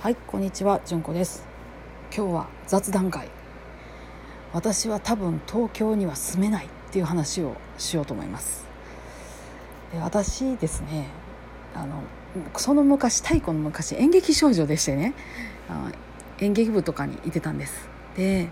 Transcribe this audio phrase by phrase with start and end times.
[0.00, 1.44] はいこんにちはじゅんこです。
[2.16, 3.28] 今日は雑談会。
[4.52, 8.64] 私は多分東京には住めないっていう話をしようと思います。
[9.92, 11.08] で私ですね
[11.74, 12.04] あの
[12.56, 15.14] その昔太古の昔演劇少女でしてね
[15.68, 15.90] あ
[16.38, 17.88] 演劇部とかにいてたんです。
[18.14, 18.50] で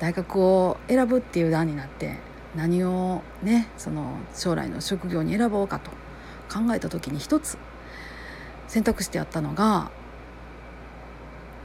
[0.00, 2.16] 大学を選ぶっていう段になって
[2.56, 5.92] 何をねその将来の職業に選ぼうかと
[6.52, 7.56] 考えた時に一つ
[8.66, 9.92] 選択してやったのが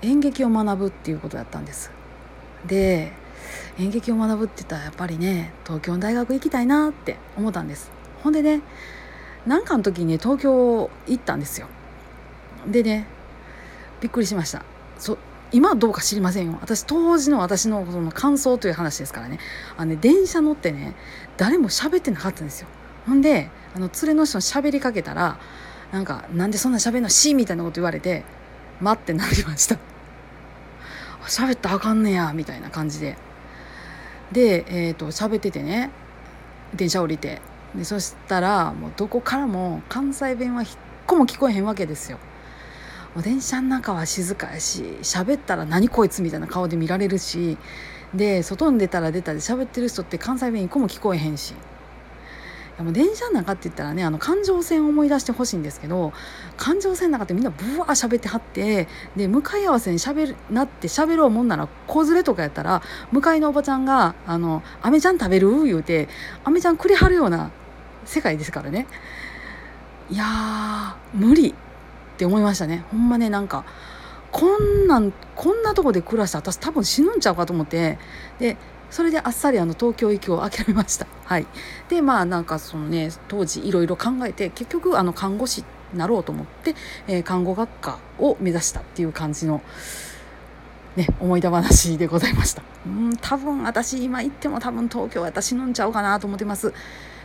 [0.02, 1.92] 演劇を学ぶっていうことだったんです。
[2.66, 3.12] で
[3.80, 7.92] 演劇を学ぶって言ったらやっぱりね東京の大学行きたいなって思ったんです。
[8.24, 8.62] ほんでね
[9.46, 11.68] 何かの時にね東京行ったんですよ。
[12.68, 13.08] でね
[14.02, 14.64] びっくりしました。
[14.98, 15.18] そ
[15.52, 16.58] 今はどうか知りませんよ。
[16.62, 19.40] 私当時の私のその感想という話ですからね。
[19.78, 20.94] あのね電車乗ってね
[21.38, 22.68] 誰も喋ってなかったんですよ。
[23.06, 25.40] ほんであの連れの人に喋りかけたら
[25.94, 27.10] なんか「なんでそんな喋るの？
[27.10, 28.26] し」みたいなこと言われて
[28.82, 29.78] 「待ってなりました。
[31.28, 33.18] 喋ったらあかんねやみたいな感じで。
[34.32, 35.90] でえっ、ー、と喋っててね
[36.76, 37.42] 電車降りて。
[37.76, 42.18] でそしたらもうどこからも関西弁は一個も聞こえへんわけですよ。
[43.14, 47.58] もう電車の中は静かやし喋ったら何こいつみたいな顔で見られるし。
[48.14, 51.54] で外に出たら出たで喋ってる人って関西弁一個も聞こえへんし。
[52.78, 56.14] でも電車の中って言ったらねあの環状線を思い出してほしいんですけど
[56.58, 66.08] 環状線の中ってみんなブワー喋ってはってで向かい合わせにしゃべるなって喋ろうもんなら子連れとかやったら向かいのおばちゃんが「あのアメちゃん食べる?」言うて
[66.44, 67.50] アメちゃんくれはるような
[68.06, 68.86] 世界ですからね。
[70.10, 71.54] いや無理っ
[72.18, 72.86] て思いましたね。
[72.92, 73.66] ほんまねなんか
[74.32, 77.98] こんなんこんなとこで暮らした私多分死ぬんちゃうかと思って。
[78.40, 78.56] で
[78.90, 81.08] それであっさりあの東京行きを諦めました。
[81.26, 81.48] はい、
[81.90, 85.64] でまあなんかそのね当時いろいろ考えて結局あの看護師
[85.94, 86.76] になろうと思って、
[87.08, 89.62] えー、看護学科を目指したっていう感じの、
[90.96, 92.64] ね、思い出話でございました。
[92.88, 96.74] うん多分私今行っても多分東京は私死ぬんちゃうかなと思ってます。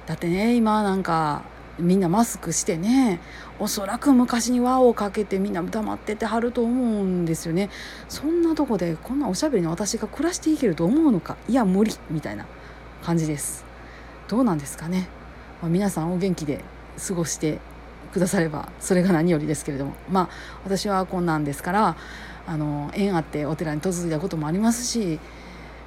[0.06, 1.42] だってね今なんか
[1.78, 3.20] みんなマスクしてね
[3.58, 7.70] おそらく昔に輪をかけてみんな黙っててはると思うんですよね。
[8.08, 11.36] そんなとこでこんなおしゃべりの私が暮らしていけると思うのか？
[11.48, 11.92] いや無理。
[12.10, 12.46] みたいな
[13.02, 13.64] 感じです。
[14.28, 15.08] どうなんですかね、
[15.60, 16.62] まあ、皆さんお元気で
[17.08, 17.58] 過ごして
[18.12, 19.94] くださればそれが何よりですけれども。
[20.10, 20.28] まあ
[20.64, 21.96] 私はこんなんですから
[22.46, 25.18] あの縁あってお寺に嫁いだこともありますし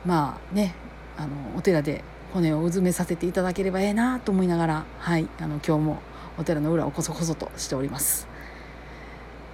[0.06, 0.74] まあね
[1.18, 6.02] あのお寺で骨をうずめさせていただければええなと思いながら、はい、あの今日も
[6.38, 8.28] お寺の裏をこそこそとしております。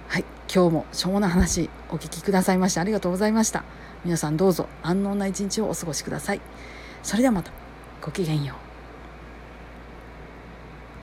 [0.08, 3.64] はい、今日もしょうもな話お聞きくださいましてありがとうございました。
[4.04, 6.40] 皆さんどうぞ安穏な一日をお過ごしください。
[7.02, 7.52] それではまた
[8.00, 8.71] ごきげんよう。